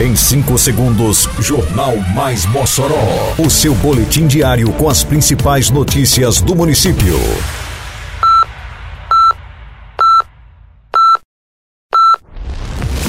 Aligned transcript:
Em 0.00 0.16
5 0.16 0.56
segundos, 0.56 1.28
Jornal 1.40 1.94
Mais 2.14 2.46
Mossoró. 2.46 3.34
O 3.36 3.50
seu 3.50 3.74
boletim 3.74 4.26
diário 4.26 4.72
com 4.72 4.88
as 4.88 5.04
principais 5.04 5.68
notícias 5.68 6.40
do 6.40 6.56
município. 6.56 7.18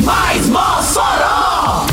Mais 0.03 0.45
Mossoró! 0.47 1.85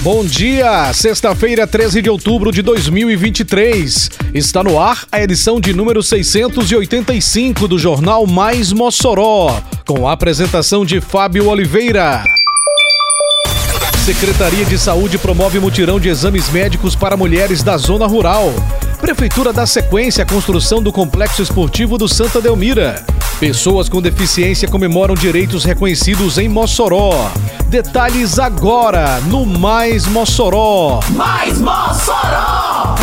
Bom 0.00 0.24
dia, 0.24 0.92
sexta-feira, 0.92 1.64
13 1.64 2.02
de 2.02 2.10
outubro 2.10 2.50
de 2.50 2.62
2023. 2.62 4.10
Está 4.34 4.64
no 4.64 4.80
ar 4.80 5.04
a 5.12 5.22
edição 5.22 5.60
de 5.60 5.72
número 5.72 6.02
685 6.02 7.68
do 7.68 7.78
Jornal 7.78 8.26
Mais 8.26 8.72
Mossoró, 8.72 9.62
com 9.86 10.08
a 10.08 10.10
apresentação 10.10 10.84
de 10.84 11.00
Fábio 11.00 11.46
Oliveira. 11.46 12.24
Secretaria 14.04 14.64
de 14.64 14.76
Saúde 14.76 15.16
promove 15.16 15.60
mutirão 15.60 16.00
de 16.00 16.08
exames 16.08 16.50
médicos 16.50 16.96
para 16.96 17.16
mulheres 17.16 17.62
da 17.62 17.76
zona 17.76 18.04
rural. 18.04 18.52
Prefeitura 19.00 19.52
dá 19.52 19.64
sequência 19.64 20.24
à 20.24 20.26
construção 20.26 20.82
do 20.82 20.92
complexo 20.92 21.40
esportivo 21.40 21.96
do 21.96 22.08
Santa 22.08 22.40
Delmira. 22.40 23.06
Pessoas 23.38 23.88
com 23.88 24.02
deficiência 24.02 24.66
comemoram 24.66 25.14
direitos 25.14 25.62
reconhecidos 25.62 26.36
em 26.36 26.48
Mossoró. 26.48 27.30
Detalhes 27.66 28.40
agora 28.40 29.20
no 29.20 29.46
Mais 29.46 30.04
Mossoró. 30.08 30.98
Mais 31.10 31.60
Mossoró! 31.60 32.96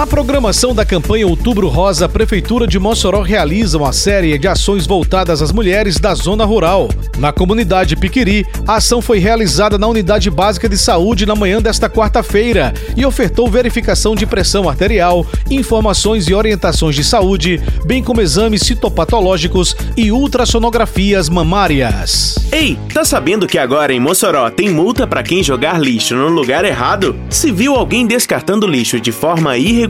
Na 0.00 0.06
programação 0.06 0.74
da 0.74 0.82
campanha 0.82 1.26
Outubro 1.26 1.68
Rosa, 1.68 2.06
a 2.06 2.08
Prefeitura 2.08 2.66
de 2.66 2.78
Mossoró 2.78 3.20
realiza 3.20 3.76
uma 3.76 3.92
série 3.92 4.38
de 4.38 4.48
ações 4.48 4.86
voltadas 4.86 5.42
às 5.42 5.52
mulheres 5.52 6.00
da 6.00 6.14
zona 6.14 6.42
rural. 6.42 6.88
Na 7.18 7.34
comunidade 7.34 7.96
Piquiri, 7.96 8.46
a 8.66 8.76
ação 8.76 9.02
foi 9.02 9.18
realizada 9.18 9.76
na 9.76 9.86
Unidade 9.86 10.30
Básica 10.30 10.70
de 10.70 10.78
Saúde 10.78 11.26
na 11.26 11.34
manhã 11.34 11.60
desta 11.60 11.90
quarta-feira 11.90 12.72
e 12.96 13.04
ofertou 13.04 13.50
verificação 13.50 14.14
de 14.14 14.24
pressão 14.24 14.70
arterial, 14.70 15.26
informações 15.50 16.26
e 16.28 16.32
orientações 16.32 16.96
de 16.96 17.04
saúde, 17.04 17.60
bem 17.84 18.02
como 18.02 18.22
exames 18.22 18.62
citopatológicos 18.62 19.76
e 19.98 20.10
ultrassonografias 20.10 21.28
mamárias. 21.28 22.36
Ei, 22.50 22.78
tá 22.94 23.04
sabendo 23.04 23.46
que 23.46 23.58
agora 23.58 23.92
em 23.92 24.00
Mossoró 24.00 24.48
tem 24.48 24.70
multa 24.70 25.06
para 25.06 25.22
quem 25.22 25.42
jogar 25.42 25.78
lixo 25.78 26.16
no 26.16 26.28
lugar 26.28 26.64
errado? 26.64 27.14
Se 27.28 27.52
viu 27.52 27.74
alguém 27.74 28.06
descartando 28.06 28.66
lixo 28.66 28.98
de 28.98 29.12
forma 29.12 29.58
irregular, 29.58 29.89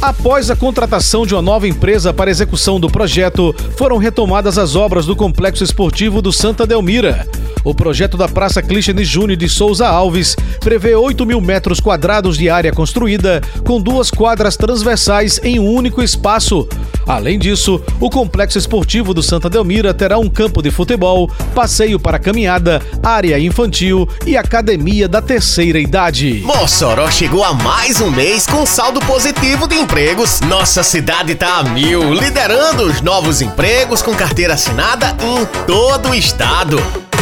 Após 0.00 0.50
a 0.50 0.56
contratação 0.56 1.26
de 1.26 1.34
uma 1.34 1.42
nova 1.42 1.68
empresa 1.68 2.10
para 2.10 2.30
execução 2.30 2.80
do 2.80 2.88
projeto, 2.88 3.54
foram 3.76 3.98
retomadas 3.98 4.56
as 4.56 4.74
obras 4.74 5.04
do 5.04 5.14
Complexo 5.14 5.62
Esportivo 5.62 6.22
do 6.22 6.32
Santa 6.32 6.66
Delmira. 6.66 7.28
O 7.64 7.74
projeto 7.74 8.16
da 8.16 8.26
Praça 8.28 8.62
Clístenes 8.62 9.06
Júnior 9.06 9.36
de 9.36 9.48
Souza 9.48 9.86
Alves 9.86 10.36
prevê 10.60 10.94
8 10.94 11.26
mil 11.26 11.40
metros 11.40 11.80
quadrados 11.80 12.38
de 12.38 12.48
área 12.48 12.72
construída, 12.72 13.40
com 13.64 13.80
duas 13.80 14.10
quadras 14.10 14.56
transversais 14.56 15.38
em 15.42 15.58
um 15.58 15.70
único 15.70 16.02
espaço. 16.02 16.66
Além 17.06 17.38
disso, 17.38 17.82
o 17.98 18.08
Complexo 18.08 18.56
Esportivo 18.56 19.12
do 19.12 19.22
Santa 19.22 19.50
Delmira 19.50 19.92
terá 19.92 20.18
um 20.18 20.28
campo 20.28 20.62
de 20.62 20.70
futebol, 20.70 21.28
passeio 21.54 21.98
para 21.98 22.18
caminhada, 22.18 22.80
área 23.02 23.38
infantil 23.38 24.08
e 24.26 24.36
academia 24.36 25.08
da 25.08 25.20
terceira 25.20 25.78
idade. 25.78 26.42
Mossoró 26.44 27.10
chegou 27.10 27.44
a 27.44 27.52
mais 27.52 28.00
um 28.00 28.10
mês 28.10 28.46
com 28.46 28.64
saldo 28.64 29.00
positivo 29.00 29.66
de 29.66 29.74
empregos. 29.74 30.40
Nossa 30.42 30.82
cidade 30.82 31.34
tá 31.34 31.58
a 31.58 31.62
mil, 31.64 32.14
liderando 32.14 32.84
os 32.84 33.00
novos 33.00 33.42
empregos 33.42 34.02
com 34.02 34.14
carteira 34.14 34.54
assinada 34.54 35.16
em 35.22 35.44
todo 35.66 36.10
o 36.10 36.14
estado. 36.14 36.80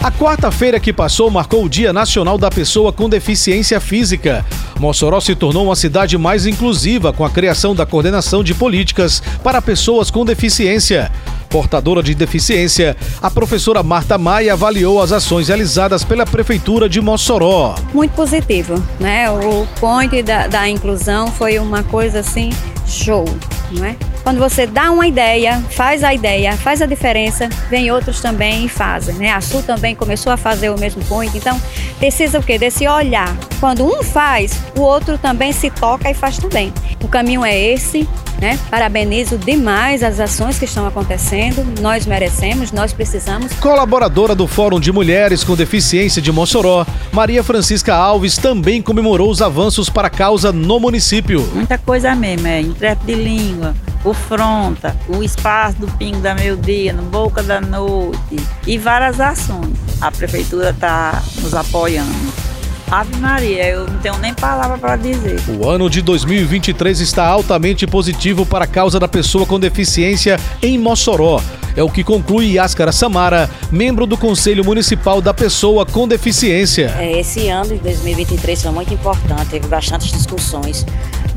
A 0.00 0.12
quarta-feira 0.12 0.78
que 0.78 0.92
passou 0.92 1.28
marcou 1.28 1.64
o 1.64 1.68
Dia 1.68 1.92
Nacional 1.92 2.38
da 2.38 2.48
Pessoa 2.48 2.92
com 2.92 3.08
Deficiência 3.08 3.80
Física. 3.80 4.46
Mossoró 4.78 5.18
se 5.18 5.34
tornou 5.34 5.64
uma 5.64 5.74
cidade 5.74 6.16
mais 6.16 6.46
inclusiva 6.46 7.12
com 7.12 7.24
a 7.24 7.30
criação 7.30 7.74
da 7.74 7.84
coordenação 7.84 8.44
de 8.44 8.54
políticas 8.54 9.20
para 9.42 9.60
pessoas 9.60 10.08
com 10.08 10.24
deficiência. 10.24 11.10
Portadora 11.50 12.00
de 12.00 12.14
deficiência, 12.14 12.96
a 13.20 13.28
professora 13.28 13.82
Marta 13.82 14.16
Maia 14.16 14.52
avaliou 14.52 15.02
as 15.02 15.10
ações 15.10 15.48
realizadas 15.48 16.04
pela 16.04 16.24
Prefeitura 16.24 16.88
de 16.88 17.00
Mossoró. 17.00 17.74
Muito 17.92 18.12
positivo, 18.12 18.80
né? 19.00 19.28
O 19.30 19.66
point 19.80 20.22
da, 20.22 20.46
da 20.46 20.68
inclusão 20.68 21.26
foi 21.32 21.58
uma 21.58 21.82
coisa 21.82 22.20
assim, 22.20 22.50
show, 22.86 23.24
não 23.72 23.84
é? 23.84 23.96
Quando 24.28 24.40
você 24.40 24.66
dá 24.66 24.90
uma 24.90 25.06
ideia, 25.06 25.58
faz 25.70 26.04
a 26.04 26.12
ideia, 26.12 26.54
faz 26.54 26.82
a 26.82 26.86
diferença, 26.86 27.48
vem 27.70 27.90
outros 27.90 28.20
também 28.20 28.66
e 28.66 28.68
fazem, 28.68 29.14
né? 29.14 29.32
A 29.32 29.40
Sul 29.40 29.62
também 29.62 29.94
começou 29.94 30.30
a 30.30 30.36
fazer 30.36 30.68
o 30.68 30.78
mesmo 30.78 31.02
point, 31.06 31.34
então 31.34 31.58
precisa 31.98 32.38
o 32.38 32.42
quê? 32.42 32.58
Desse 32.58 32.86
olhar. 32.86 33.34
Quando 33.58 33.86
um 33.86 34.02
faz, 34.02 34.60
o 34.76 34.82
outro 34.82 35.16
também 35.16 35.50
se 35.50 35.70
toca 35.70 36.10
e 36.10 36.14
faz 36.14 36.36
também. 36.36 36.74
O 37.02 37.08
caminho 37.08 37.42
é 37.42 37.58
esse, 37.58 38.06
né? 38.38 38.58
Parabenizo 38.70 39.38
demais 39.38 40.02
as 40.02 40.20
ações 40.20 40.58
que 40.58 40.66
estão 40.66 40.86
acontecendo. 40.86 41.64
Nós 41.80 42.04
merecemos, 42.04 42.70
nós 42.70 42.92
precisamos. 42.92 43.54
Colaboradora 43.54 44.34
do 44.34 44.46
Fórum 44.46 44.78
de 44.78 44.92
Mulheres 44.92 45.42
com 45.42 45.56
Deficiência 45.56 46.20
de 46.20 46.30
Mossoró, 46.30 46.84
Maria 47.12 47.42
Francisca 47.42 47.94
Alves 47.94 48.36
também 48.36 48.82
comemorou 48.82 49.30
os 49.30 49.40
avanços 49.40 49.88
para 49.88 50.08
a 50.08 50.10
causa 50.10 50.52
no 50.52 50.78
município. 50.78 51.48
Muita 51.54 51.78
coisa 51.78 52.14
mesmo, 52.14 52.46
é 52.46 52.60
intérprete 52.60 53.06
de 53.06 53.14
língua, 53.14 53.74
o 54.04 54.14
Fronta, 54.14 54.96
o 55.08 55.22
Espaço 55.22 55.78
do 55.78 55.88
Pingo 55.96 56.20
da 56.20 56.34
Meio 56.34 56.56
Dia, 56.56 56.92
no 56.92 57.02
Boca 57.02 57.42
da 57.42 57.60
Noite 57.60 58.18
e 58.66 58.78
várias 58.78 59.20
ações. 59.20 59.76
A 60.00 60.10
prefeitura 60.10 60.70
está 60.70 61.22
nos 61.40 61.54
apoiando. 61.54 62.48
Ave 62.90 63.16
Maria, 63.16 63.68
eu 63.68 63.86
não 63.86 63.98
tenho 63.98 64.16
nem 64.18 64.32
palavra 64.32 64.78
para 64.78 64.96
dizer. 64.96 65.38
O 65.60 65.68
ano 65.68 65.90
de 65.90 66.00
2023 66.00 67.00
está 67.00 67.26
altamente 67.26 67.86
positivo 67.86 68.46
para 68.46 68.64
a 68.64 68.68
causa 68.68 68.98
da 68.98 69.06
pessoa 69.06 69.44
com 69.44 69.60
deficiência 69.60 70.40
em 70.62 70.78
Mossoró. 70.78 71.42
É 71.76 71.82
o 71.82 71.90
que 71.90 72.02
conclui 72.02 72.54
Yáscara 72.54 72.90
Samara, 72.90 73.48
membro 73.70 74.06
do 74.06 74.16
Conselho 74.16 74.64
Municipal 74.64 75.20
da 75.20 75.34
Pessoa 75.34 75.84
com 75.84 76.08
Deficiência. 76.08 76.92
É, 76.98 77.20
Esse 77.20 77.48
ano 77.48 77.74
de 77.74 77.78
2023 77.78 78.62
foi 78.62 78.72
muito 78.72 78.94
importante, 78.94 79.46
teve 79.50 79.68
bastantes 79.68 80.10
discussões, 80.10 80.86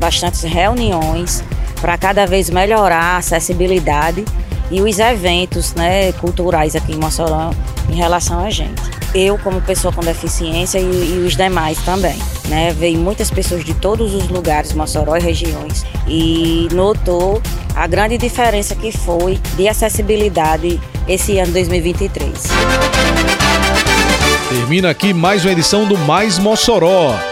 bastantes 0.00 0.42
reuniões 0.42 1.44
para 1.82 1.98
cada 1.98 2.24
vez 2.26 2.48
melhorar 2.48 3.02
a 3.02 3.16
acessibilidade 3.16 4.24
e 4.70 4.80
os 4.80 5.00
eventos 5.00 5.74
né, 5.74 6.12
culturais 6.12 6.76
aqui 6.76 6.92
em 6.92 6.96
Mossoró 6.96 7.50
em 7.90 7.94
relação 7.94 8.38
a 8.38 8.48
gente. 8.48 8.80
Eu, 9.12 9.36
como 9.36 9.60
pessoa 9.60 9.92
com 9.92 10.00
deficiência 10.00 10.78
e, 10.78 10.84
e 10.84 11.24
os 11.26 11.36
demais 11.36 11.76
também. 11.84 12.16
Né, 12.48 12.72
veio 12.72 12.98
muitas 12.98 13.30
pessoas 13.30 13.64
de 13.64 13.74
todos 13.74 14.14
os 14.14 14.28
lugares, 14.28 14.72
Mossoró 14.72 15.16
e 15.16 15.20
regiões, 15.20 15.84
e 16.06 16.68
notou 16.72 17.42
a 17.74 17.86
grande 17.86 18.16
diferença 18.16 18.74
que 18.74 18.92
foi 18.92 19.38
de 19.56 19.68
acessibilidade 19.68 20.80
esse 21.08 21.38
ano 21.38 21.52
2023. 21.52 22.32
Termina 24.48 24.90
aqui 24.90 25.12
mais 25.12 25.44
uma 25.44 25.52
edição 25.52 25.86
do 25.86 25.96
Mais 25.98 26.38
Mossoró. 26.38 27.31